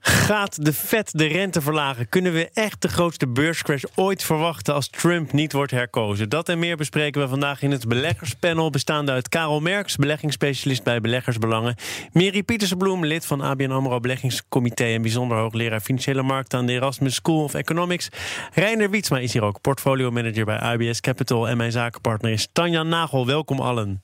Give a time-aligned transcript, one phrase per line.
[0.00, 2.08] Gaat de Fed de rente verlagen?
[2.08, 6.28] Kunnen we echt de grootste beurscrash ooit verwachten als Trump niet wordt herkozen?
[6.28, 11.00] Dat en meer bespreken we vandaag in het beleggerspanel, bestaande uit Karel Merks, beleggingsspecialist bij
[11.00, 11.74] Beleggersbelangen,
[12.12, 17.14] Mary Pietersbloem, lid van ABN AMRO Beleggingscomité en bijzonder hoogleraar financiële markten aan de Erasmus
[17.14, 18.08] School of Economics.
[18.54, 22.82] Reiner Wietsma is hier ook, portfolio manager bij IBS Capital en mijn zakenpartner is Tanja
[22.82, 23.26] Nagel.
[23.26, 24.02] Welkom allen.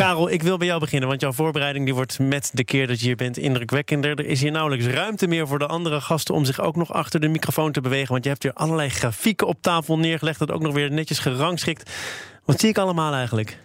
[0.00, 3.00] Karel, ik wil bij jou beginnen, want jouw voorbereiding die wordt met de keer dat
[3.00, 4.18] je hier bent indrukwekkender.
[4.18, 7.20] Er is hier nauwelijks ruimte meer voor de andere gasten om zich ook nog achter
[7.20, 10.62] de microfoon te bewegen, want je hebt hier allerlei grafieken op tafel neergelegd, dat ook
[10.62, 11.90] nog weer netjes gerangschikt.
[12.44, 13.58] Wat zie ik allemaal eigenlijk?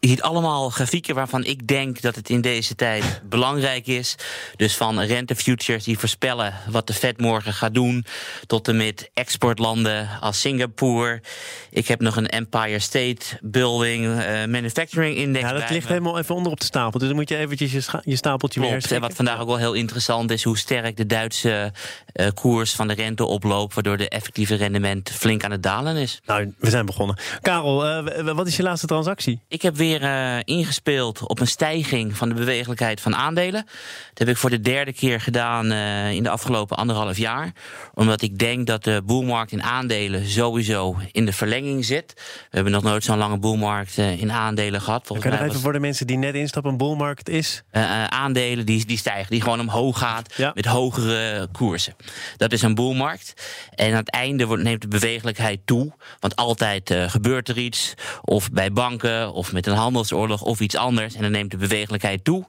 [0.00, 4.14] Je ziet allemaal grafieken waarvan ik denk dat het in deze tijd belangrijk is.
[4.56, 8.04] Dus van rentefutures die voorspellen wat de Fed morgen gaat doen,
[8.46, 11.22] tot en met exportlanden als Singapore.
[11.70, 15.44] Ik heb nog een Empire State Building uh, Manufacturing Index.
[15.44, 16.98] Ja, dat ligt helemaal even onder op de stapel.
[16.98, 19.56] Dus dan moet je eventjes je, je stapeltje Klopt, weer En wat vandaag ook wel
[19.56, 21.72] heel interessant is, hoe sterk de Duitse
[22.14, 26.20] uh, koers van de rente oploopt, waardoor de effectieve rendement flink aan het dalen is.
[26.26, 27.16] Nou, we zijn begonnen.
[27.40, 29.40] Karel, uh, wat is je laatste transactie?
[29.48, 33.64] Ik heb weer uh, ingespeeld op een stijging van de bewegelijkheid van aandelen.
[34.08, 37.52] Dat heb ik voor de derde keer gedaan uh, in de afgelopen anderhalf jaar.
[37.94, 42.12] Omdat ik denk dat de boelmarkt in aandelen sowieso in de verlenging zit.
[42.16, 45.06] We hebben nog nooit zo'n lange boelmarkt uh, in aandelen gehad.
[45.06, 47.62] Volgens kan je even voor de mensen die net instappen een boelmarkt is?
[48.08, 50.50] aandelen die, die stijgen, die gewoon omhoog gaat ja.
[50.54, 51.94] met hogere koersen.
[52.36, 53.34] Dat is een boelmarkt.
[53.74, 55.92] En aan het einde wordt, neemt de bewegelijkheid toe.
[56.20, 57.94] Want altijd gebeurt er iets.
[58.22, 61.14] Of bij banken of met een handelsoorlog of iets anders.
[61.14, 62.46] En dan neemt de bewegelijkheid toe.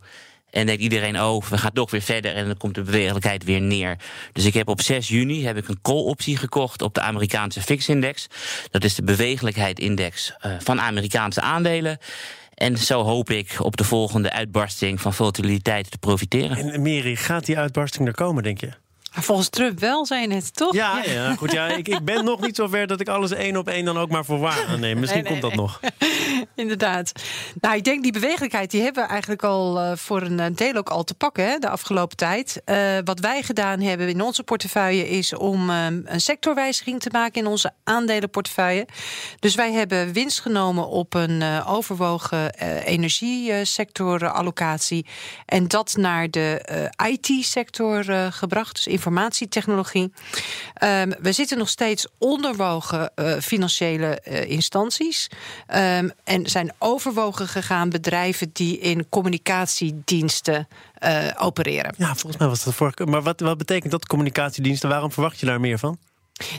[0.50, 3.62] En denkt iedereen, oh, we gaan toch weer verder en dan komt de bewegelijkheid weer
[3.62, 3.98] neer.
[4.32, 8.28] Dus ik heb op 6 juni heb ik een call-optie gekocht op de Amerikaanse FIX-index.
[8.72, 11.98] Dat is de bewegelijkheid-index uh, van Amerikaanse aandelen.
[12.54, 16.58] En zo hoop ik op de volgende uitbarsting van volatiliteit te profiteren.
[16.58, 18.70] En Meri, gaat die uitbarsting er komen, denk je?
[19.16, 20.74] Volgens Trump wel, zijn het, toch?
[20.74, 21.36] Ja, ja.
[21.36, 21.52] goed.
[21.52, 23.98] Ja, ik, ik ben nog niet zo ver dat ik alles één op één dan
[23.98, 25.00] ook maar voor waar aanneem.
[25.00, 25.80] Misschien komt dat nog.
[26.56, 27.12] Inderdaad.
[27.62, 30.90] Nou, ik denk die bewegelijkheid, die hebben we eigenlijk al uh, voor een deel ook
[30.90, 32.62] al te pakken hè, de afgelopen tijd.
[32.66, 37.42] Uh, wat wij gedaan hebben in onze portefeuille is om uh, een sectorwijziging te maken
[37.42, 38.88] in onze aandelenportefeuille.
[39.40, 42.54] Dus wij hebben winst genomen op een overwogen
[42.86, 45.06] energiesectorallocatie.
[45.46, 46.62] En dat naar de
[47.06, 48.76] IT-sector gebracht.
[48.76, 50.12] Dus informatietechnologie.
[50.84, 55.30] Um, we zitten nog steeds onderwogen uh, financiële uh, instanties.
[55.76, 60.68] Um, en zijn overwogen gegaan bedrijven die in communicatiediensten
[61.04, 61.94] uh, opereren.
[61.98, 63.06] Ja, volgens mij was dat vorige.
[63.06, 64.90] Maar wat, wat betekent dat communicatiediensten?
[64.90, 65.98] Waarom verwacht je daar meer van?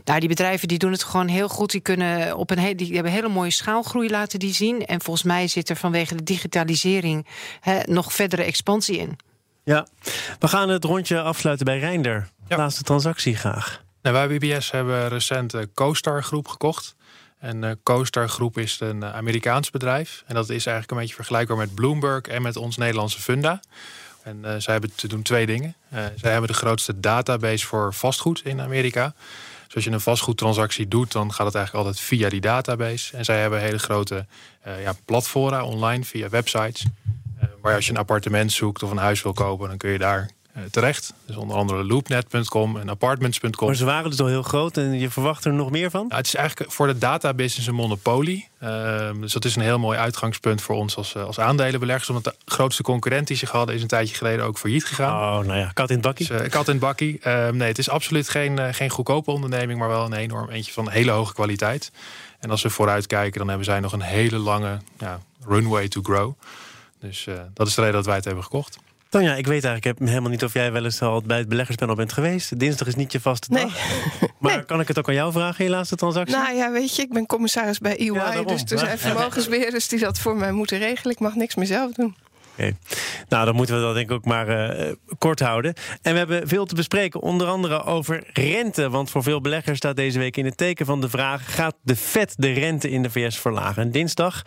[0.05, 1.71] Nou, die bedrijven die doen het gewoon heel goed.
[1.71, 4.87] Die, kunnen op een die hebben hele mooie schaalgroei laten die zien.
[4.87, 7.27] En volgens mij zit er vanwege de digitalisering
[7.61, 9.19] he, nog verdere expansie in.
[9.65, 9.87] Ja,
[10.39, 12.29] we gaan het rondje afsluiten bij Reinder.
[12.49, 12.57] Ja.
[12.57, 13.83] Laatste transactie graag.
[14.03, 16.97] Nou, wij BBS hebben recent de CoStar Groep gekocht.
[17.39, 20.23] En de CoStar Groep is een Amerikaans bedrijf.
[20.27, 23.61] En dat is eigenlijk een beetje vergelijkbaar met Bloomberg en met ons Nederlandse Funda.
[24.23, 25.75] En uh, zij hebben te doen twee dingen.
[25.93, 29.15] Uh, zij hebben de grootste database voor vastgoed in Amerika.
[29.67, 33.17] Dus als je een vastgoedtransactie doet, dan gaat het eigenlijk altijd via die database.
[33.17, 34.27] En zij hebben hele grote
[34.67, 36.87] uh, ja, platformen online via websites.
[37.63, 40.31] Maar als je een appartement zoekt of een huis wil kopen, dan kun je daar
[40.71, 41.15] terecht.
[41.27, 43.67] Dus onder andere loopnet.com en apartments.com.
[43.67, 46.01] Maar ze waren dus al heel groot en je verwacht er nog meer van?
[46.01, 48.49] Nou, het is eigenlijk voor de databusiness een monopolie.
[48.63, 52.09] Uh, dus dat is een heel mooi uitgangspunt voor ons als, eh, als aandelenbeleggers.
[52.09, 55.41] Omdat de grootste concurrent die zich hadden is een tijdje geleden ook failliet gegaan.
[55.41, 56.27] Oh, nou ja, kat in het bakkie.
[56.27, 57.19] Dus, uh, kat in het bakkie.
[57.21, 60.91] Ehm, nee, het is absoluut geen, geen goedkope onderneming, maar wel een enorm eentje van
[60.91, 61.93] hele hoge kwaliteit.
[62.41, 66.01] En als we vooruit kijken, dan hebben zij nog een hele lange ja, runway to
[66.03, 66.33] grow.
[67.01, 68.79] Dus dat is de reden dat wij het hebben gekocht.
[69.15, 72.13] Tanja, ik weet eigenlijk helemaal niet of jij wel eens al bij het beleggerspanel bent
[72.13, 72.59] geweest.
[72.59, 73.73] Dinsdag is niet je vaste dag.
[74.39, 74.65] Maar nee.
[74.65, 76.37] kan ik het ook aan jou vragen, je laatste transactie?
[76.37, 78.13] Nou ja, weet je, ik ben commissaris bij EY.
[78.13, 81.13] Ja, dus er zijn vermogensbeheerders die dat voor mij moeten regelen.
[81.13, 82.17] Ik mag niks meer zelf doen.
[82.53, 82.77] Okay.
[83.29, 85.75] Nou, dan moeten we dat denk ik ook maar uh, kort houden.
[86.03, 88.91] En we hebben veel te bespreken, onder andere over rente.
[88.91, 91.55] Want voor veel beleggers staat deze week in het teken van de vraag...
[91.55, 93.83] gaat de Fed de rente in de VS verlagen?
[93.83, 94.43] En dinsdag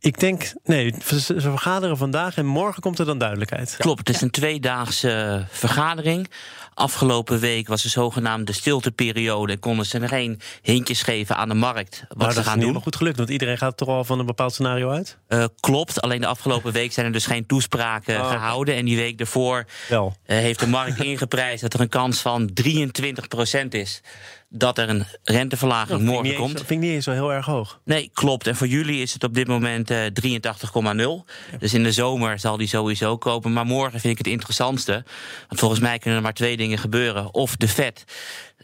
[0.00, 3.76] Ik denk, nee, ze vergaderen vandaag en morgen komt er dan duidelijkheid.
[3.78, 6.30] Klopt, het is een tweedaagse vergadering.
[6.74, 9.52] Afgelopen week was de zogenaamde stilteperiode.
[9.52, 12.04] En konden ze er geen hintjes geven aan de markt.
[12.08, 12.62] Wat nou, ze gaan doen.
[12.62, 12.72] doen.
[12.72, 15.18] Dat is goed gelukt, want iedereen gaat toch al van een bepaald scenario uit?
[15.28, 18.28] Uh, klopt, alleen de afgelopen week zijn er dus geen toespraken oh.
[18.28, 18.74] gehouden.
[18.74, 23.68] En die week ervoor uh, heeft de markt ingeprijsd dat er een kans van 23%
[23.68, 24.02] is
[24.48, 26.56] dat er een renteverlaging morgen komt.
[26.56, 27.80] Dat vind ik niet eens zo heel erg hoog.
[27.84, 28.46] Nee, klopt.
[28.46, 31.24] En voor jullie is het op dit moment uh, 83,0.
[31.58, 33.52] Dus in de zomer zal die sowieso kopen.
[33.52, 35.04] Maar morgen vind ik het interessantste.
[35.48, 37.34] Want volgens mij kunnen er maar twee dingen gebeuren.
[37.34, 38.04] Of de Fed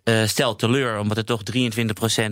[0.05, 1.57] uh, stelt teleur, omdat er toch 23%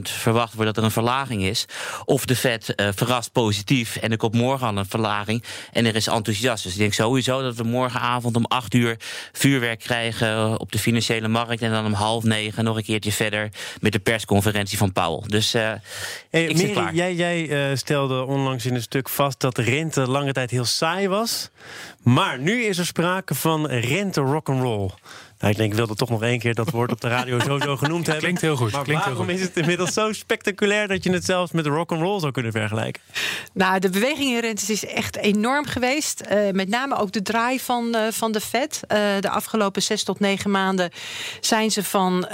[0.03, 1.67] verwacht wordt dat er een verlaging is.
[2.05, 5.95] Of de Fed uh, verrast positief en er komt morgen al een verlaging en er
[5.95, 6.63] is enthousiast.
[6.63, 8.97] Dus ik denk sowieso dat we morgenavond om 8 uur
[9.33, 11.63] vuurwerk krijgen op de financiële markt.
[11.63, 13.49] En dan om half negen nog een keertje verder
[13.81, 15.29] met de persconferentie van Powell.
[15.29, 15.73] Dus uh,
[16.31, 20.33] hey, ik Mary, jij, jij stelde onlangs in een stuk vast dat de rente lange
[20.33, 21.51] tijd heel saai was.
[22.03, 24.91] Maar nu is er sprake van rente rock'n'roll.
[25.43, 27.77] Nou, ik denk, ik wilde toch nog één keer dat woord op de radio sowieso
[27.85, 28.25] genoemd hebben.
[28.25, 28.73] Klinkt heel goed.
[28.73, 29.43] Maar klinkt waarom heel goed.
[29.43, 32.53] is het inmiddels zo spectaculair dat je het zelfs met rock and roll zou kunnen
[32.53, 33.03] vergelijken?
[33.53, 36.23] Nou, de beweging in rentes is echt enorm geweest.
[36.33, 38.81] Uh, met name ook de draai van, uh, van de Fed.
[38.83, 40.91] Uh, de afgelopen zes tot negen maanden
[41.41, 42.27] zijn ze van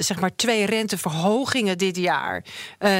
[0.00, 2.44] zeg maar twee renteverhogingen dit jaar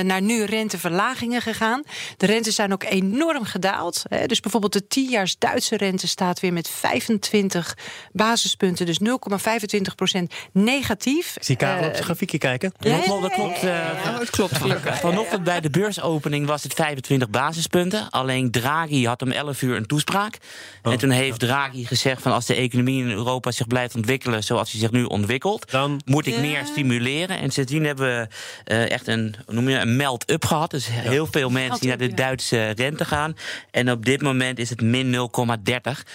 [0.03, 1.83] naar nu renteverlagingen gegaan.
[2.17, 4.03] De rentes zijn ook enorm gedaald.
[4.09, 4.27] Hè.
[4.27, 7.77] Dus bijvoorbeeld de 10-jaars Duitse rente staat weer met 25
[8.13, 10.23] basispunten, dus 0,5 25%
[10.53, 11.37] negatief.
[11.41, 12.73] Zie Karel op zijn grafiekje kijken?
[12.79, 13.57] Ja, klopt, dat klopt.
[13.57, 13.71] Uh,
[14.05, 15.01] ja, het klopt gelukkig.
[15.01, 18.11] Vanochtend bij de beursopening was het 25 basispunten.
[18.11, 20.39] Alleen Draghi had om 11 uur een toespraak.
[20.83, 21.39] Oh, en toen heeft.
[21.39, 25.05] Draghi gezegd van als de economie in Europa zich blijft ontwikkelen zoals hij zich nu
[25.05, 27.39] ontwikkelt, dan moet ik meer stimuleren.
[27.39, 28.29] En sindsdien hebben we
[28.73, 30.71] uh, echt een, noem je, een melt-up gehad.
[30.71, 33.37] Dus heel veel mensen die naar de Duitse rente gaan.
[33.71, 35.21] En op dit moment is het min 0,30.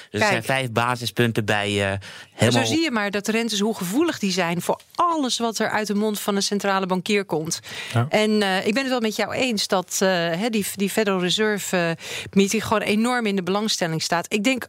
[0.09, 1.97] Dus er zijn vijf basispunten bij uh,
[2.33, 2.65] helemaal...
[2.65, 5.87] Zo zie je maar dat rentes, hoe gevoelig die zijn voor alles wat er uit
[5.87, 7.59] de mond van een centrale bankier komt.
[7.93, 8.05] Ja.
[8.09, 11.77] En uh, ik ben het wel met jou eens dat uh, die, die Federal Reserve
[11.77, 11.91] uh,
[12.31, 14.33] meeting gewoon enorm in de belangstelling staat.
[14.33, 14.67] Ik denk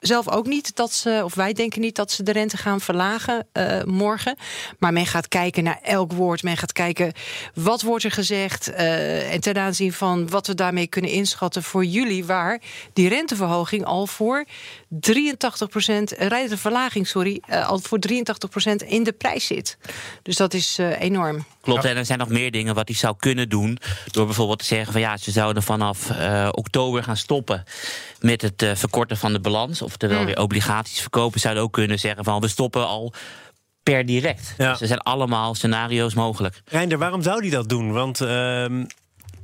[0.00, 3.46] zelf ook niet dat ze, of wij denken niet dat ze de rente gaan verlagen
[3.52, 4.36] uh, morgen.
[4.78, 6.42] Maar men gaat kijken naar elk woord.
[6.42, 7.12] Men gaat kijken
[7.54, 8.70] wat wordt er gezegd.
[8.70, 12.60] Uh, en ten aanzien van wat we daarmee kunnen inschatten voor jullie, waar
[12.92, 14.44] die renteverhoging al voor
[14.88, 19.78] 83 procent, renteverlaging, sorry, uh, al voor 83 procent in de prijs zit.
[20.22, 21.44] Dus dat is enorm.
[21.60, 23.78] Klopt, en er zijn nog meer dingen wat hij zou kunnen doen.
[24.10, 27.64] Door bijvoorbeeld te zeggen van ja, ze zouden vanaf uh, oktober gaan stoppen
[28.20, 29.82] met het uh, verkorten van de balans.
[29.82, 30.26] Oftewel mm.
[30.26, 31.40] weer obligaties verkopen.
[31.40, 33.12] Zouden ook kunnen zeggen van we stoppen al
[33.82, 34.54] per direct.
[34.58, 34.70] Ja.
[34.70, 36.62] Dus er zijn allemaal scenario's mogelijk.
[36.64, 37.92] Reinder, waarom zou hij dat doen?
[37.92, 38.64] Want uh,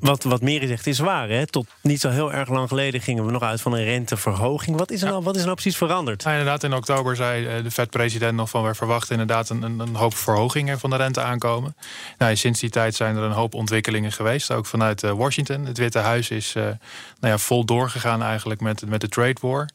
[0.00, 1.28] wat, wat Meri zegt is waar.
[1.28, 1.46] Hè?
[1.46, 4.76] Tot niet zo heel erg lang geleden gingen we nog uit van een renteverhoging.
[4.76, 6.22] Wat is er, nou, wat is er nou precies veranderd?
[6.22, 8.64] Ja, inderdaad, in oktober zei de Fed-president nog van...
[8.64, 11.76] we verwachten inderdaad een, een, een, hoop verhogingen van de rente aankomen.
[12.18, 14.52] Nou, sinds die tijd zijn er een hoop ontwikkelingen geweest.
[14.52, 15.64] Ook vanuit uh, Washington.
[15.64, 16.76] Het Witte Huis is uh, nou
[17.20, 19.68] ja, vol doorgegaan eigenlijk met, met de trade war.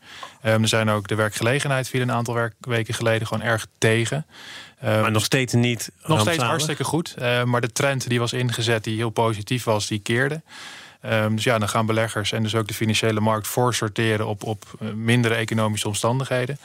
[0.45, 4.25] Um, er zijn ook de werkgelegenheid viel een aantal werk, weken geleden gewoon erg tegen.
[4.83, 5.91] Um, maar nog steeds niet.
[6.05, 7.15] Nog steeds hartstikke goed.
[7.19, 10.41] Uh, maar de trend die was ingezet, die heel positief was, die keerde.
[11.05, 14.65] Um, dus ja, dan gaan beleggers en dus ook de financiële markt voorsorteren op, op
[14.93, 16.57] mindere economische omstandigheden.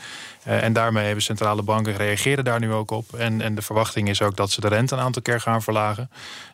[0.47, 3.15] Uh, en daarmee hebben centrale banken reageren daar nu ook op.
[3.15, 6.11] En, en de verwachting is ook dat ze de rente een aantal keer gaan verlagen.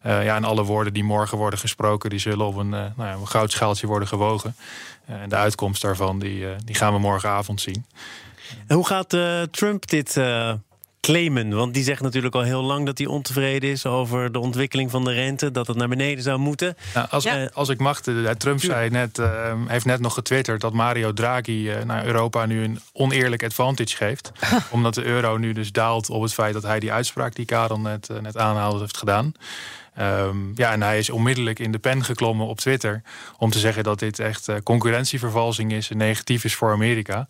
[0.07, 2.93] Uh, ja, en alle woorden die morgen worden gesproken, die zullen op een, uh, nou
[2.97, 4.57] ja, een goudschaaltje worden gewogen.
[5.07, 7.87] en de uitkomst daarvan, die, die gaan we morgenavond zien.
[8.67, 9.17] En hoe gaat
[9.51, 10.21] Trump dit
[11.03, 11.55] claimen?
[11.55, 15.05] Want die zegt natuurlijk al heel lang dat hij ontevreden is over de ontwikkeling van
[15.05, 16.77] de rente, dat het naar beneden zou moeten.
[16.95, 17.51] Nou, als, ja.
[17.53, 18.01] als ik mag,
[18.39, 22.65] Trump zei net, uh, heeft net nog getwitterd dat Mario Draghi uh, naar Europa nu
[22.65, 24.33] een oneerlijk advantage geeft.
[24.71, 27.81] omdat de euro nu dus daalt op het feit dat hij die uitspraak die Karel
[27.81, 29.33] net, uh, net aanhaalde heeft gedaan.
[30.01, 33.03] Um, ja, en hij is onmiddellijk in de pen geklommen op Twitter
[33.39, 37.29] om te zeggen dat dit echt concurrentievervalsing is en negatief is voor Amerika.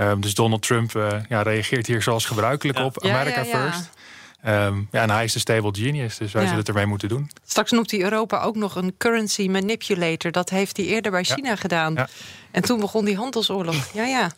[0.00, 2.84] Um, dus Donald Trump uh, ja, reageert hier zoals gebruikelijk ja.
[2.84, 3.04] op.
[3.04, 3.90] America ja, ja, first.
[4.46, 7.30] Um, ja, en hij is de stable genius, dus wij zullen het ermee moeten doen.
[7.46, 10.30] Straks noemt hij Europa ook nog een currency manipulator.
[10.32, 12.06] Dat heeft hij eerder bij China gedaan.
[12.50, 13.92] En toen begon die handelsoorlog.
[13.92, 14.30] Ja, ja.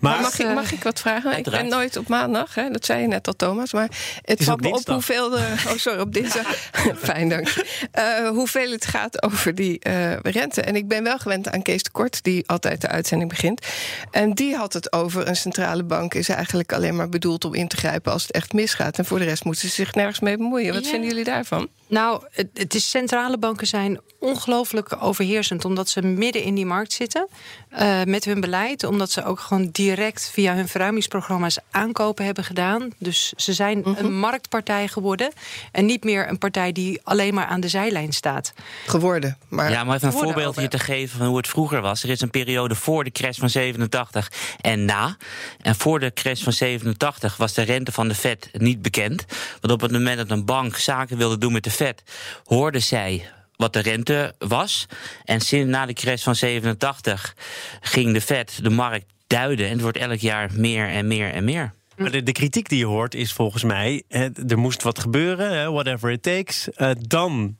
[0.00, 1.38] Maar mag, ik, mag ik wat vragen?
[1.38, 2.70] Ik ben nooit op maandag, hè?
[2.70, 3.72] dat zei je net al, Thomas.
[3.72, 3.88] Maar
[4.24, 5.30] het valt me op hoeveel.
[5.30, 5.36] De,
[5.68, 6.54] oh, sorry, op dinsdag.
[7.02, 7.64] Fijn, dank je.
[7.98, 10.60] Uh, hoeveel het gaat over die uh, rente.
[10.60, 13.66] En ik ben wel gewend aan Kees de Kort, die altijd de uitzending begint.
[14.10, 17.68] En die had het over een centrale bank is eigenlijk alleen maar bedoeld om in
[17.68, 18.98] te grijpen als het echt misgaat.
[18.98, 20.74] En voor de rest moeten ze zich nergens mee bemoeien.
[20.74, 20.90] Wat ja.
[20.90, 21.68] vinden jullie daarvan?
[21.88, 26.92] Nou, het, het, is centrale banken zijn ongelooflijk overheersend, omdat ze midden in die markt
[26.92, 27.28] zitten
[27.72, 32.90] uh, met hun beleid, omdat ze ook gewoon direct via hun verruimingsprogramma's aankopen hebben gedaan.
[32.98, 34.18] Dus ze zijn een mhm.
[34.18, 35.32] marktpartij geworden
[35.72, 38.52] en niet meer een partij die alleen maar aan de zijlijn staat.
[38.86, 39.38] Geworden.
[39.48, 42.02] Maar ja, maar even een voorbeeld hier te geven van hoe het vroeger was.
[42.02, 45.16] Er is een periode voor de crash van 87 en na.
[45.60, 49.24] En voor de crash van 87 was de rente van de Fed niet bekend.
[49.60, 52.02] Want op het moment dat een bank zaken wilde doen met de Fed,
[52.44, 54.86] hoorde zij wat de rente was.
[55.24, 57.36] En sinds na de crash van 87
[57.80, 59.66] ging de Fed de markt duiden.
[59.66, 61.74] En het wordt elk jaar meer en meer en meer.
[61.96, 64.02] Maar de, de, kritiek die je hoort is volgens mij:
[64.48, 66.68] er moest wat gebeuren, whatever it takes.
[66.76, 67.56] Uh, dan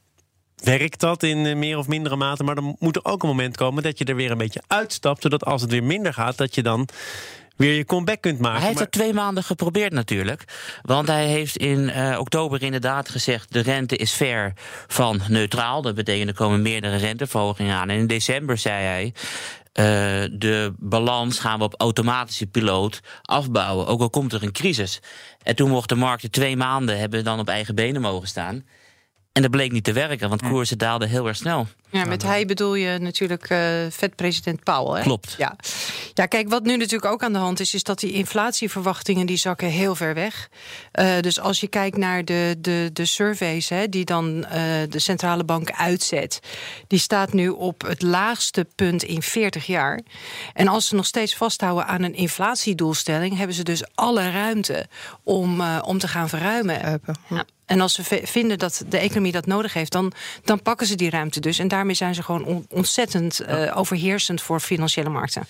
[0.57, 2.45] werkt dat in eh, meer of mindere mate.
[2.45, 5.23] Maar dan moet er ook een moment komen dat je er weer een beetje uitstapt.
[5.23, 6.89] Zodat als het weer minder gaat, dat je dan
[7.57, 8.59] weer je comeback kunt maken.
[8.59, 10.45] Hij heeft het twee maanden geprobeerd natuurlijk.
[10.83, 13.53] Want hij heeft in uh, oktober inderdaad gezegd...
[13.53, 14.53] de rente is ver
[14.87, 15.83] van neutraal.
[15.83, 17.89] Dat betekent er komen meerdere renteverhogingen aan.
[17.89, 19.15] En in december zei hij...
[19.79, 19.85] Uh,
[20.39, 23.87] de balans gaan we op automatische piloot afbouwen.
[23.87, 25.01] Ook al komt er een crisis.
[25.43, 28.65] En toen mochten de markten twee maanden hebben dan op eigen benen mogen staan.
[29.33, 31.67] En dat bleek niet te werken, want koersen daalden heel erg snel.
[31.91, 33.59] Ja, met hij bedoel je natuurlijk uh,
[33.91, 34.99] vet-president Powell.
[34.99, 35.03] Hè?
[35.03, 35.35] Klopt.
[35.39, 35.57] Ja.
[36.17, 37.75] Ja, kijk, wat nu natuurlijk ook aan de hand is...
[37.75, 40.49] is dat die inflatieverwachtingen die zakken heel ver weg.
[41.01, 44.51] Uh, dus als je kijkt naar de, de, de surveys hè, die dan uh,
[44.89, 46.41] de centrale bank uitzet...
[46.87, 50.01] die staat nu op het laagste punt in 40 jaar.
[50.55, 53.37] En als ze nog steeds vasthouden aan een inflatiedoelstelling...
[53.37, 54.87] hebben ze dus alle ruimte
[55.23, 57.01] om, om te gaan verruimen.
[57.29, 57.45] Ja.
[57.67, 60.13] En als ze vinden dat de economie dat nodig heeft, dan,
[60.45, 61.59] dan pakken ze die ruimte dus.
[61.59, 65.47] En daarmee zijn ze gewoon ontzettend uh, overheersend voor financiële markten.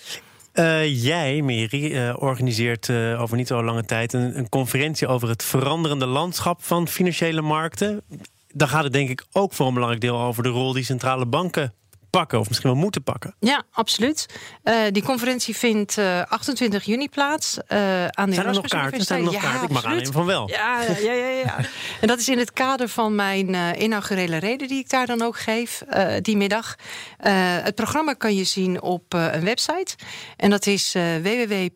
[0.59, 5.29] Uh, jij, Mary, uh, organiseert uh, over niet zo lange tijd een, een, conferentie over
[5.29, 8.01] het veranderende landschap van financiële markten.
[8.53, 11.25] Daar gaat het denk ik ook voor een belangrijk deel over de rol die centrale
[11.25, 11.73] banken
[12.17, 13.35] pakken, of misschien wel moeten pakken.
[13.39, 14.25] Ja, absoluut.
[14.63, 18.67] Uh, die conferentie vindt uh, eh, 28 juni plaats uh, aan de Zijn er nog
[18.67, 19.03] kaarten?
[19.03, 19.63] Zijn er nog ja, kaarten?
[19.63, 20.49] Ik mag aannemen van wel.
[20.49, 21.57] Ja, ja, ja, ja.
[22.01, 25.39] en dat is in het kader van mijn inaugurele reden die ik daar dan ook
[25.39, 25.83] geef,
[26.21, 26.75] die middag.
[27.63, 29.95] het programma kan je zien op een website.
[30.37, 31.67] En dat is www.ur.nl,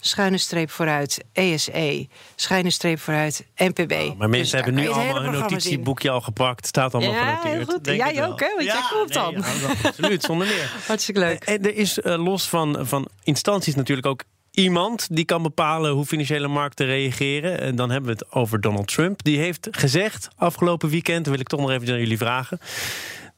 [0.00, 3.92] schuine streep vooruit ESE, schuine streep vooruit NPB.
[3.92, 6.66] Oh, maar mensen dus hebben nu allemaal hun notitieboekje al gepakt.
[6.66, 7.70] Staat allemaal ja, genoteerd.
[7.70, 7.86] Goed.
[7.86, 8.54] Jij ook, hè?
[8.54, 9.32] Want jij komt dan.
[9.32, 10.72] Ja, absoluut, zonder meer.
[10.86, 11.44] Hartstikke leuk.
[11.44, 16.06] En er is uh, los van, van instanties natuurlijk ook iemand die kan bepalen hoe
[16.06, 17.60] financiële markten reageren.
[17.60, 19.22] En dan hebben we het over Donald Trump.
[19.22, 22.60] Die heeft gezegd afgelopen weekend, wil ik toch nog even aan jullie vragen,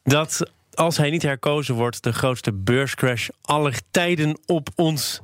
[0.03, 5.21] dat als hij niet herkozen wordt, de grootste beurscrash aller tijden op ons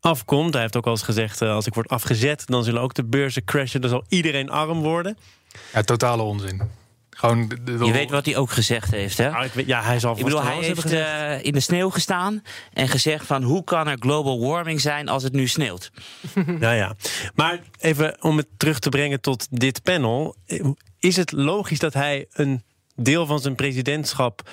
[0.00, 0.52] afkomt.
[0.52, 3.04] Hij heeft ook al eens gezegd: uh, als ik word afgezet, dan zullen ook de
[3.04, 3.80] beurzen crashen.
[3.80, 5.18] Dan zal iedereen arm worden.
[5.72, 6.62] Ja, totale onzin.
[7.18, 9.44] Gewoon Je weet wat hij ook gezegd heeft, hè?
[9.44, 12.88] Ik weet, ja, hij zal Ik bedoel, hij heeft uh, in de sneeuw gestaan en
[12.88, 13.42] gezegd van...
[13.42, 15.90] hoe kan er global warming zijn als het nu sneeuwt?
[16.34, 16.96] nou ja,
[17.34, 20.36] maar even om het terug te brengen tot dit panel.
[20.98, 22.62] Is het logisch dat hij een
[22.94, 24.50] deel van zijn presidentschap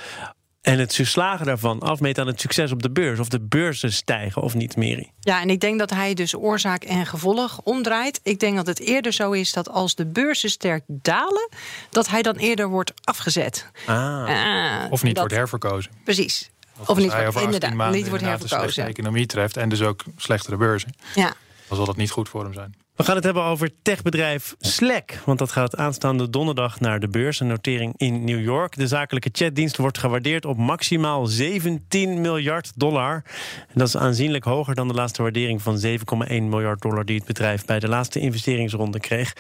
[0.66, 3.20] en het slagen daarvan afmeten aan het succes op de beurs.
[3.20, 5.12] Of de beurzen stijgen of niet, Mary.
[5.20, 8.20] Ja, en ik denk dat hij dus oorzaak en gevolg omdraait.
[8.24, 11.50] Ik denk dat het eerder zo is dat als de beurzen sterk dalen...
[11.90, 13.70] dat hij dan eerder wordt afgezet.
[13.86, 13.96] Ah.
[13.96, 15.92] ah of niet wordt herverkozen.
[16.04, 16.50] Precies.
[16.86, 18.84] Of, niet, wordt, inderdaad, niet wordt herverkozen.
[18.84, 20.96] de economie treft en dus ook slechtere beurzen.
[21.16, 21.34] Ja.
[21.76, 22.76] Dan zal dat niet goed voor hem zijn.
[22.96, 25.22] We gaan het hebben over techbedrijf Slack.
[25.26, 27.40] Want dat gaat aanstaande donderdag naar de beurs.
[27.40, 28.78] Een notering in New York.
[28.78, 33.24] De zakelijke chatdienst wordt gewaardeerd op maximaal 17 miljard dollar.
[33.68, 37.06] En dat is aanzienlijk hoger dan de laatste waardering van 7,1 miljard dollar...
[37.06, 39.34] die het bedrijf bij de laatste investeringsronde kreeg.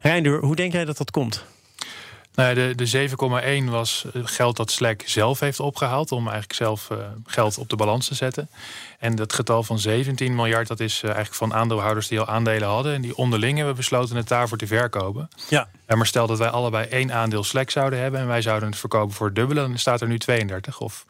[0.00, 1.44] Reinder, hoe denk jij dat dat komt?
[2.40, 6.98] Nou de, de 7,1 was geld dat Slack zelf heeft opgehaald om eigenlijk zelf uh,
[7.26, 8.48] geld op de balans te zetten.
[8.98, 12.68] En dat getal van 17 miljard, dat is uh, eigenlijk van aandeelhouders die al aandelen
[12.68, 12.94] hadden.
[12.94, 15.28] En die onderling hebben besloten het daarvoor te verkopen.
[15.48, 15.68] Ja.
[15.86, 18.78] En maar stel dat wij allebei één aandeel Slack zouden hebben en wij zouden het
[18.78, 21.06] verkopen voor het dubbele, dan staat er nu 32 of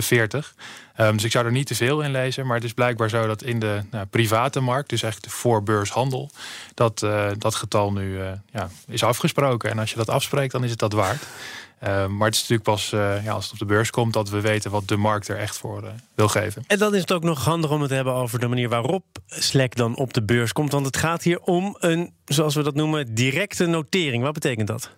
[0.00, 0.54] 40.
[1.00, 2.46] Uh, um, dus ik zou er niet te veel in lezen.
[2.46, 6.30] Maar het is blijkbaar zo dat in de nou, private markt, dus echt de voorbeurshandel,
[6.74, 9.70] dat, uh, dat getal nu uh, ja, is afgesproken.
[9.70, 11.22] En als je dat afspreekt, dan is het dat waard.
[11.22, 12.90] Uh, maar het is natuurlijk pas
[13.24, 15.58] ja, als het op de beurs komt dat we weten wat de markt er echt
[15.58, 15.84] voor
[16.14, 16.64] wil geven.
[16.66, 19.04] En dan is het ook nog handig om het te hebben over de manier waarop
[19.26, 20.72] Slack dan op de beurs komt.
[20.72, 24.22] Want het gaat hier om een, zoals we dat noemen, directe notering.
[24.22, 24.90] Wat betekent dat?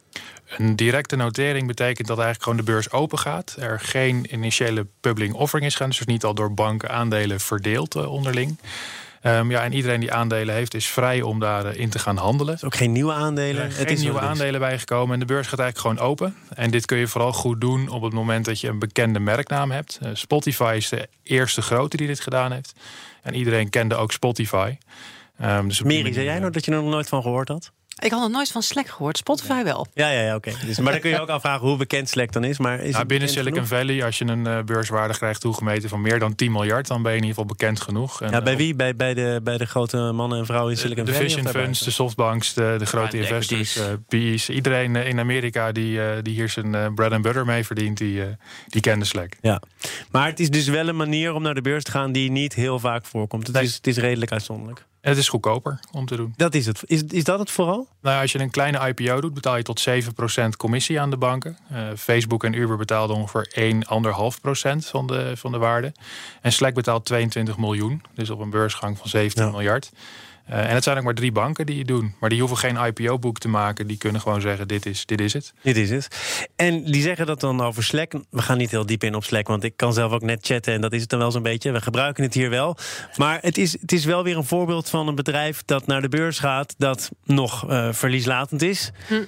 [0.59, 3.57] Een directe notering betekent dat eigenlijk gewoon de beurs open gaat.
[3.59, 8.59] Er geen initiële public offering is gaan, dus niet al door banken aandelen verdeeld onderling.
[9.27, 12.59] Um, ja, en iedereen die aandelen heeft, is vrij om daarin in te gaan handelen.
[12.65, 13.65] ook geen nieuwe aandelen.
[13.65, 15.15] Er zijn geen nieuwe aandelen bijgekomen.
[15.15, 16.37] En de beurs gaat eigenlijk gewoon open.
[16.55, 19.71] En dit kun je vooral goed doen op het moment dat je een bekende merknaam
[19.71, 19.99] hebt.
[20.03, 22.75] Uh, Spotify is de eerste grote die dit gedaan heeft.
[23.23, 24.77] En iedereen kende ook Spotify.
[25.43, 27.73] Um, dus Meri, zei jij nou dat je er nog nooit van gehoord had?
[27.99, 29.87] Ik had nog nooit van Slack gehoord, Spotify wel.
[29.95, 30.53] Ja, ja, ja oké.
[30.67, 32.59] Dus, maar dan kun je ook afvragen hoe bekend Slack dan is.
[32.59, 36.19] Maar is nou, binnen Silicon Valley, als je een uh, beurswaarde krijgt toegemeten van meer
[36.19, 38.23] dan 10 miljard, dan ben je in ieder geval bekend genoeg.
[38.23, 38.75] En, ja, bij eh, wie?
[38.75, 41.21] Bij, bij, de, bij de grote mannen en vrouwen in Silicon Valley?
[41.21, 44.49] De Vision Funds, de softbanks, de, de grote investors, uh, PE's.
[44.49, 48.23] Iedereen in Amerika die, die hier zijn bread and butter mee verdient, die,
[48.67, 49.33] die kende Slack.
[49.41, 49.63] Ja,
[50.11, 52.55] maar het is dus wel een manier om naar de beurs te gaan die niet
[52.55, 53.47] heel vaak voorkomt.
[53.47, 54.87] Het, is, het is redelijk uitzonderlijk.
[55.05, 56.35] Het is goedkoper om te doen.
[56.37, 56.83] Dat is het.
[56.87, 57.89] Is, is dat het vooral?
[58.03, 61.59] Nou, als je een kleine IPO doet, betaal je tot 7% commissie aan de banken.
[61.73, 65.93] Uh, Facebook en Uber betaalden ongeveer 1,5% van de, van de waarde.
[66.41, 68.03] En Slack betaalt 22 miljoen.
[68.15, 69.93] Dus op een beursgang van 17 miljard.
[70.51, 72.15] Uh, en het zijn ook maar drie banken die het doen.
[72.21, 73.87] Maar die hoeven geen IPO-boek te maken.
[73.87, 75.53] Die kunnen gewoon zeggen, dit is, dit is het.
[75.63, 76.09] Dit is het.
[76.57, 78.13] En die zeggen dat dan over Slack.
[78.31, 80.73] We gaan niet heel diep in op Slack, want ik kan zelf ook net chatten.
[80.73, 81.73] En dat is het dan wel zo'n beetje.
[81.73, 82.77] We gebruiken het hier wel.
[83.17, 86.09] Maar het is, het is wel weer een voorbeeld van een bedrijf dat naar de
[86.09, 86.75] beurs gaat...
[86.79, 88.91] dat nog uh, verlieslatend is.
[89.09, 89.23] Hm.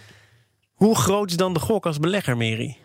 [0.72, 2.76] Hoe groot is dan de gok als belegger, Mary?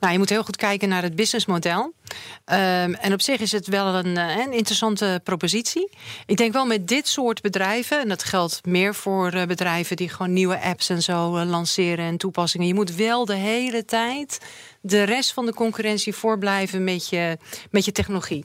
[0.00, 1.82] Nou, je moet heel goed kijken naar het businessmodel.
[1.82, 5.90] Um, en op zich is het wel een, eh, een, interessante propositie.
[6.26, 10.08] Ik denk wel met dit soort bedrijven, en dat geldt meer voor uh, bedrijven die
[10.08, 12.66] gewoon nieuwe apps en zo uh, lanceren en toepassingen.
[12.66, 14.38] Je moet wel de hele tijd
[14.80, 17.38] de rest van de concurrentie voorblijven met je,
[17.70, 18.44] met je technologie.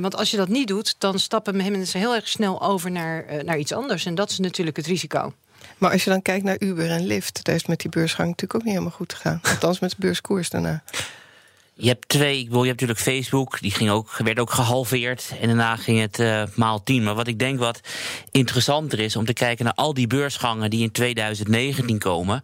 [0.00, 3.58] Want als je dat niet doet, dan stappen mensen heel erg snel over naar, naar
[3.58, 4.04] iets anders.
[4.04, 5.32] En dat is natuurlijk het risico.
[5.78, 8.54] Maar als je dan kijkt naar Uber en Lyft, daar is met die beursgang natuurlijk
[8.54, 9.40] ook niet helemaal goed gegaan.
[9.52, 10.82] Althans met de beurskoers daarna.
[11.74, 15.32] Je hebt twee, ik bedoel, je hebt natuurlijk Facebook, die ging ook, werd ook gehalveerd.
[15.40, 17.02] En daarna ging het uh, maal tien.
[17.02, 17.80] Maar wat ik denk wat
[18.30, 22.42] interessanter is om te kijken naar al die beursgangen die in 2019 komen.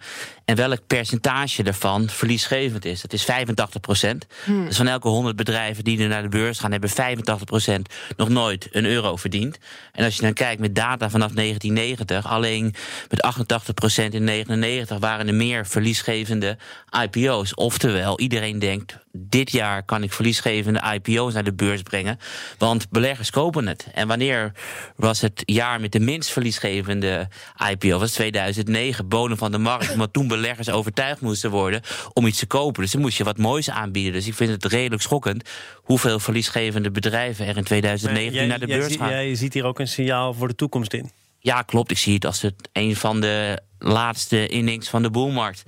[0.49, 3.00] En welk percentage daarvan verliesgevend is.
[3.00, 4.26] Dat is 85 procent.
[4.45, 4.64] Hmm.
[4.64, 8.28] Dus van elke 100 bedrijven die er naar de beurs gaan, hebben 85 procent nog
[8.28, 9.59] nooit een euro verdiend.
[9.93, 12.75] En als je dan kijkt met data vanaf 1990, alleen
[13.11, 16.57] met 88 procent in 99 waren er meer verliesgevende
[17.02, 17.55] IPO's.
[17.55, 22.18] Oftewel, iedereen denkt dit jaar kan ik verliesgevende IPO's naar de beurs brengen.
[22.59, 23.87] Want beleggers kopen het.
[23.94, 24.53] En wanneer
[24.96, 27.29] was het jaar met de minst verliesgevende
[27.70, 27.99] IPO?
[27.99, 29.96] was 2009, bodem van de markt.
[29.96, 31.81] Maar toen beleggers overtuigd moesten worden
[32.12, 32.83] om iets te kopen.
[32.83, 34.12] Dus dan moest je wat moois aanbieden.
[34.12, 38.96] Dus ik vind het redelijk schokkend hoeveel verliesgevende bedrijven er in 2019 naar de beurs
[38.96, 39.11] gaan.
[39.11, 41.11] Jij ziet hier ook een signaal voor de toekomst in.
[41.38, 41.90] Ja, klopt.
[41.90, 45.62] Ik zie het als het een van de laatste innings van de boelmarkt.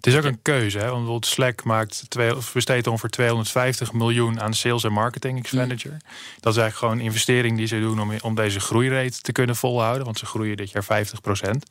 [0.00, 0.84] Het is ook een keuze, hè?
[0.84, 5.94] want bijvoorbeeld Slack maakt twee, besteedt ongeveer 250 miljoen aan sales en marketing expenditure.
[5.94, 6.00] Mm.
[6.40, 9.56] Dat is eigenlijk gewoon een investering die ze doen om, om deze groeirate te kunnen
[9.56, 11.66] volhouden, want ze groeien dit jaar 50 procent.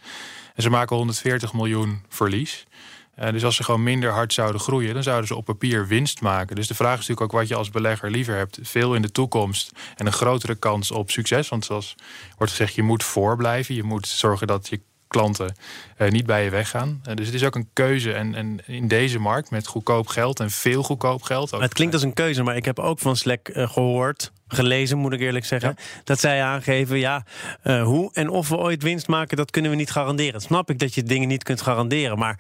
[0.56, 2.66] En ze maken 140 miljoen verlies.
[3.20, 6.22] Uh, dus als ze gewoon minder hard zouden groeien, dan zouden ze op papier winst
[6.22, 6.56] maken.
[6.56, 8.60] Dus de vraag is natuurlijk ook wat je als belegger liever hebt.
[8.62, 11.50] Veel in de toekomst en een grotere kans op succes.
[11.50, 11.96] Want zoals
[12.38, 13.76] wordt gezegd, je moet voorblijven.
[13.76, 15.56] Je moet zorgen dat je klanten
[15.98, 17.02] uh, niet bij je weggaan.
[17.08, 18.14] Uh, dus het is ook een keuze.
[18.14, 21.52] En, en in deze markt met goedkoop geld en veel goedkoop geld.
[21.52, 24.32] het klinkt als een keuze, maar ik heb ook van Slack uh, gehoord.
[24.48, 25.76] Gelezen, moet ik eerlijk zeggen.
[26.04, 27.26] Dat zij aangeven, ja,
[27.64, 30.42] hoe en of we ooit winst maken, dat kunnen we niet garanderen.
[30.42, 32.18] Snap ik dat je dingen niet kunt garanderen.
[32.18, 32.40] Maar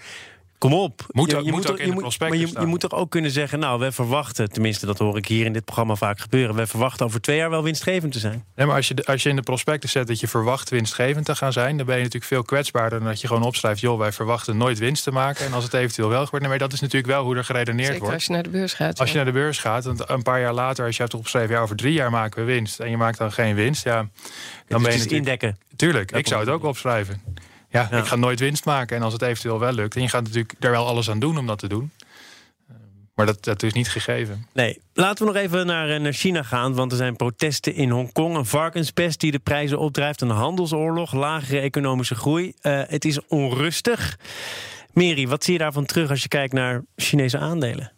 [0.59, 1.05] Kom op.
[1.11, 3.59] Moet, je, je moet, ook in de maar je, je, moet toch ook kunnen zeggen...
[3.59, 6.55] nou, we verwachten, tenminste dat hoor ik hier in dit programma vaak gebeuren...
[6.55, 8.45] we verwachten over twee jaar wel winstgevend te zijn.
[8.55, 11.35] Nee, maar als je, als je in de prospectus zet dat je verwacht winstgevend te
[11.35, 11.77] gaan zijn...
[11.77, 13.79] dan ben je natuurlijk veel kwetsbaarder dan dat je gewoon opschrijft...
[13.79, 15.45] joh, wij verwachten nooit winst te maken.
[15.45, 16.39] En als het eventueel wel wordt...
[16.39, 18.15] Nee, maar dat is natuurlijk wel hoe er geredeneerd Zeker wordt.
[18.15, 18.99] als je naar de beurs gaat.
[18.99, 20.85] Als je naar de beurs gaat, want een paar jaar later...
[20.85, 22.79] als je hebt opgeschreven, ja, over drie jaar maken we winst...
[22.79, 24.07] en je maakt dan geen winst, ja...
[24.67, 25.57] Dan ben je het indekken.
[25.75, 27.21] Tuurlijk, ik zou het ook opschrijven.
[27.69, 28.97] Ja, ik ga nooit winst maken.
[28.97, 29.95] En als het eventueel wel lukt.
[29.95, 31.91] En je gaat natuurlijk daar wel alles aan doen om dat te doen.
[32.67, 32.75] Eh,
[33.15, 34.47] maar dat, dat is niet gegeven.
[34.53, 34.82] Nee.
[34.93, 36.73] Laten we nog even naar, eh, naar China gaan.
[36.73, 38.36] Want er zijn protesten in Hongkong.
[38.36, 40.21] Een varkenspest die de prijzen opdrijft.
[40.21, 41.13] Een handelsoorlog.
[41.13, 42.53] Lagere economische groei.
[42.62, 44.17] Uh, het is onrustig.
[44.93, 47.91] Meri, wat zie je daarvan terug als je kijkt naar Chinese aandelen?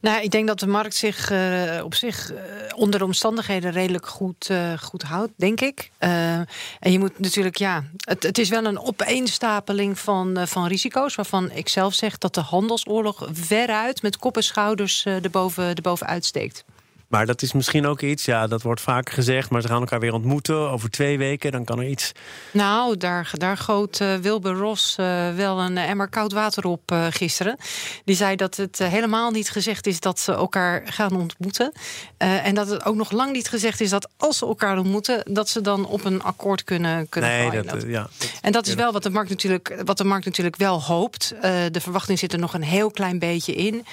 [0.00, 2.38] Nou, ik denk dat de markt zich uh, op zich uh,
[2.74, 5.90] onder de omstandigheden redelijk goed, uh, goed houdt, denk ik.
[5.98, 6.46] en
[6.92, 11.68] je moet natuurlijk, ja, het, het is wel een opeenstapeling van, van risico's, waarvan ik
[11.68, 16.64] zelf zeg dat de handelsoorlog veruit met kop en schouders erboven, erboven uitsteekt.
[17.08, 20.00] Maar dat is misschien ook iets, ja, dat wordt vaker gezegd, maar ze gaan elkaar
[20.00, 22.12] weer ontmoeten over twee weken, dan kan er iets.
[22.50, 27.06] Nou, daar, daar goot uh, Wilbur Ross uh, wel een emmer koud water op uh,
[27.10, 27.56] gisteren.
[28.04, 31.72] Die zei dat het helemaal niet gezegd is dat ze elkaar gaan ontmoeten.
[32.16, 35.48] en dat het ook nog lang niet gezegd is dat als ze elkaar ontmoeten, dat
[35.48, 38.08] ze dan op een akkoord kunnen, kunnen nee, dat, ja,
[38.42, 41.34] En dat is wel wat de markt natuurlijk, wat de markt natuurlijk wel hoopt.
[41.70, 43.84] de verwachting zit er nog een heel klein beetje in.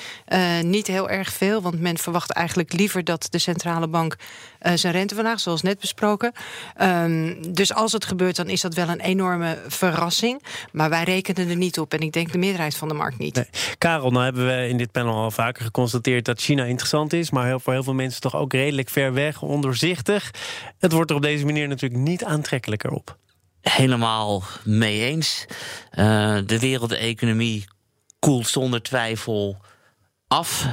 [0.61, 4.15] niet heel erg veel, want men verwacht eigenlijk liever dat de centrale bank
[4.61, 6.31] uh, zijn rente vandaag, zoals net besproken.
[6.81, 10.43] Um, dus als het gebeurt, dan is dat wel een enorme verrassing.
[10.71, 11.93] Maar wij rekenen er niet op.
[11.93, 13.35] En ik denk de meerderheid van de markt niet.
[13.35, 13.47] Nee.
[13.77, 17.31] Karel, nou hebben we in dit panel al vaker geconstateerd dat China interessant is.
[17.31, 20.31] Maar heel, voor heel veel mensen toch ook redelijk ver weg, ondoorzichtig.
[20.79, 23.17] Het wordt er op deze manier natuurlijk niet aantrekkelijker op
[23.63, 25.45] helemaal mee eens.
[25.99, 27.65] Uh, de wereldeconomie
[28.19, 29.57] koelt zonder twijfel
[30.33, 30.67] af.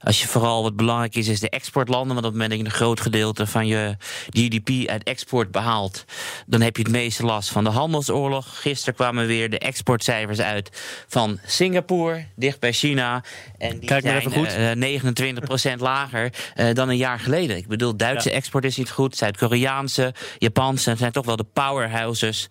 [0.00, 2.14] Als je vooral wat belangrijk is, is de exportlanden.
[2.14, 3.96] Want op het moment dat je een groot gedeelte van je
[4.30, 6.04] GDP uit export behaalt,
[6.46, 8.60] dan heb je het meeste last van de handelsoorlog.
[8.60, 10.70] Gisteren kwamen weer de exportcijfers uit
[11.08, 13.24] van Singapore, dicht bij China.
[13.58, 14.46] En die Kijk zijn even goed.
[14.46, 17.56] Uh, eh, 29% lager uh, dan een jaar geleden.
[17.56, 22.48] Ik bedoel, Duitse export is niet goed, Zuid-Koreaanse, Japanse zijn toch wel de powerhouses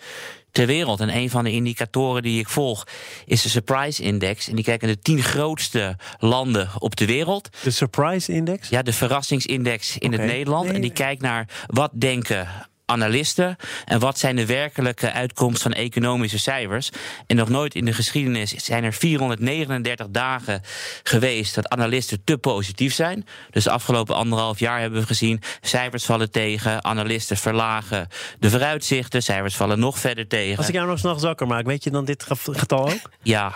[0.56, 1.00] ter wereld.
[1.00, 2.88] En een van de indicatoren die ik volg
[3.26, 4.48] is de Surprise Index.
[4.48, 7.50] En die kijken de tien grootste landen op de wereld.
[7.64, 8.70] De Surprise Index?
[8.70, 10.72] Ja, de verrassingsindex in het Nederland.
[10.72, 12.48] en die kijkt naar wat denken
[12.86, 16.90] analisten en wat zijn de werkelijke uitkomsten van economische cijfers.
[17.28, 20.62] En nog nooit in de geschiedenis zijn er 439 dagen
[21.04, 23.28] geweest dat analisten te positief zijn.
[23.52, 28.08] Dus de afgelopen anderhalf jaar hebben we gezien cijfers vallen tegen, analisten verlagen
[28.40, 30.58] de vooruitzichten, cijfers vallen nog verder tegen.
[30.58, 33.10] Als ik jou nog snel zakker maak, weet je dan dit getal ook?
[33.22, 33.54] Ja.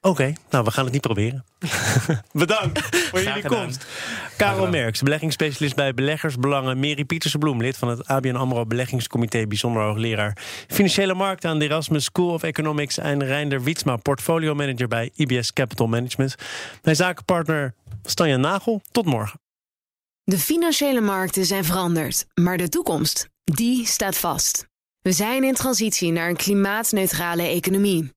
[0.00, 1.44] Oké, nou we gaan het niet proberen.
[2.32, 3.86] Bedankt voor jullie komst.
[4.36, 6.78] Karel Merks, beleggingsspecialist bij Beleggersbelangen.
[6.78, 9.46] Mary Pietersen-Bloem, lid van het ABN AMRO Beleggingscomité...
[9.46, 10.36] bijzonder hoogleraar
[10.68, 12.98] Financiële Markten aan de Erasmus School of Economics...
[12.98, 16.34] en Reinder Wietsma, portfolio manager bij IBS Capital Management.
[16.82, 18.82] Mijn zakenpartner Stanja Nagel.
[18.90, 19.40] Tot morgen.
[20.24, 24.66] De financiële markten zijn veranderd, maar de toekomst, die staat vast.
[25.00, 28.16] We zijn in transitie naar een klimaatneutrale economie.